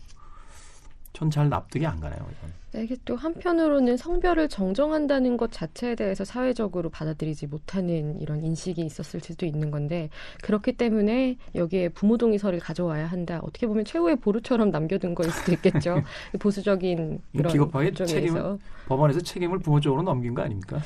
전 1.13 1.29
잘 1.29 1.49
납득이 1.49 1.85
안 1.85 1.99
가네요. 1.99 2.19
이건. 2.19 2.61
네, 2.73 2.85
이게 2.85 2.95
또 3.03 3.17
한편으로는 3.17 3.97
성별을 3.97 4.47
정정한다는 4.47 5.35
것 5.35 5.51
자체에 5.51 5.93
대해서 5.95 6.23
사회적으로 6.23 6.89
받아들이지 6.89 7.47
못하는 7.47 8.17
이런 8.21 8.41
인식이 8.45 8.81
있었을 8.81 9.19
수도 9.19 9.45
있는 9.45 9.71
건데 9.71 10.09
그렇기 10.41 10.71
때문에 10.77 11.35
여기에 11.53 11.89
부모 11.89 12.17
동의서를 12.17 12.59
가져와야 12.59 13.07
한다. 13.07 13.41
어떻게 13.43 13.67
보면 13.67 13.83
최후의 13.83 14.15
보루처럼 14.17 14.71
남겨둔 14.71 15.15
거일 15.15 15.31
수도 15.31 15.51
있겠죠. 15.51 16.01
보수적인 16.39 17.19
그런 17.35 17.51
쪽에서. 17.93 18.05
책임을 18.05 18.57
법원에서 18.87 19.19
책임을 19.19 19.59
부모 19.59 19.79
쪽으로 19.81 20.01
넘긴 20.03 20.33
거 20.33 20.41
아닙니까? 20.41 20.77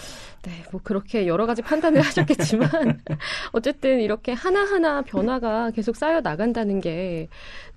네, 0.41 0.51
뭐 0.71 0.81
그렇게 0.83 1.27
여러 1.27 1.45
가지 1.45 1.61
판단을 1.61 2.01
하셨겠지만 2.05 2.99
어쨌든 3.51 3.99
이렇게 3.99 4.31
하나 4.33 4.61
하나 4.63 5.01
변화가 5.03 5.69
계속 5.71 5.95
쌓여 5.95 6.19
나간다는 6.21 6.81
게 6.81 7.29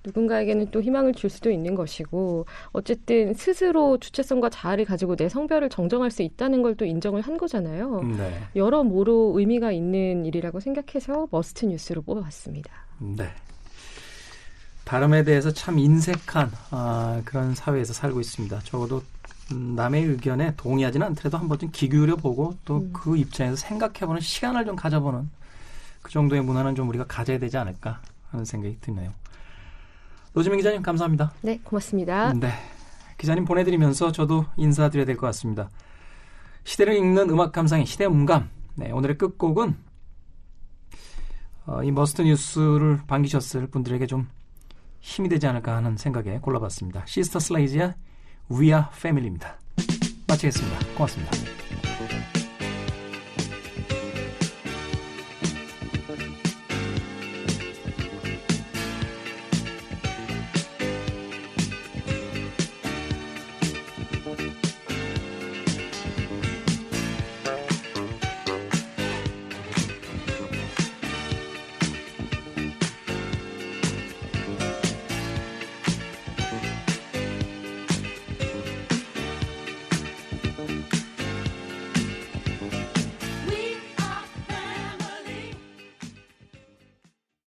누군가에게는 0.03 0.71
또 0.71 0.81
희망을 0.81 1.13
줄 1.13 1.29
수도 1.29 1.51
있는 1.51 1.75
것이고 1.75 2.45
어쨌든 2.71 3.33
스스로 3.35 3.97
주체성과 3.99 4.49
자아를 4.49 4.85
가지고 4.85 5.15
내 5.15 5.29
성별을 5.29 5.69
정정할 5.69 6.09
수 6.09 6.23
있다는 6.23 6.63
걸 6.63 6.79
또 6.79 6.85
인정을 6.85 7.21
한 7.21 7.37
거잖아요. 7.37 8.01
네. 8.03 8.39
여러모로 8.55 9.33
의미가 9.37 9.71
있는 9.73 10.25
일이라고 10.25 10.61
생각해서 10.61 11.27
머스트 11.29 11.65
뉴스로 11.65 12.01
뽑아봤습니다. 12.01 12.71
네. 12.99 13.29
다름에 14.85 15.23
대해서 15.23 15.51
참 15.51 15.77
인색한 15.77 16.51
아, 16.71 17.21
그런 17.25 17.53
사회에서 17.53 17.93
살고 17.93 18.21
있습니다. 18.21 18.61
적어도 18.61 19.03
음, 19.51 19.75
남의 19.75 20.05
의견에 20.05 20.53
동의하지는 20.55 21.05
않더라도 21.07 21.37
한 21.37 21.49
번쯤 21.49 21.71
귀 21.73 21.89
기울여 21.89 22.15
보고 22.15 22.55
또그 22.63 23.17
입장에서 23.17 23.57
생각해보는 23.57 24.21
시간을 24.21 24.65
좀 24.65 24.75
가져보는 24.77 25.29
그 26.01 26.11
정도의 26.11 26.41
문화는 26.41 26.75
좀 26.75 26.87
우리가 26.87 27.05
가져야 27.07 27.37
되지 27.39 27.57
않을까 27.57 27.99
하는 28.31 28.45
생각이 28.45 28.77
드네요. 28.79 29.11
노지민 30.33 30.57
기자님 30.59 30.81
감사합니다. 30.81 31.31
네, 31.41 31.59
고맙습니다. 31.63 32.33
네. 32.33 32.51
기자님 33.17 33.45
보내드리면서 33.45 34.11
저도 34.11 34.45
인사드려야 34.57 35.05
될 35.05 35.17
것 35.17 35.25
같습니다. 35.27 35.69
시대를 36.63 36.95
읽는 36.95 37.29
음악 37.29 37.51
감상의 37.51 37.85
시대 37.85 38.05
음감. 38.05 38.49
네, 38.75 38.91
오늘의 38.91 39.17
끝곡은 39.17 39.75
어, 41.65 41.83
이 41.83 41.91
Must 41.91 42.21
뉴스를 42.21 43.01
반기셨을 43.07 43.67
분들에게 43.67 44.07
좀 44.07 44.27
힘이 44.99 45.29
되지 45.29 45.47
않을까 45.47 45.75
하는 45.75 45.97
생각에 45.97 46.39
골라봤습니다. 46.39 47.03
시스터 47.05 47.39
슬레지의 47.39 47.93
We 48.51 48.67
Are 48.67 48.85
Family입니다. 48.93 49.59
마치겠습니다. 50.27 50.79
고맙습니다. 50.95 51.58